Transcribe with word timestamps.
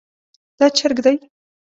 دا 0.59 0.67
چرګ 0.77 0.97
دی 1.05 1.15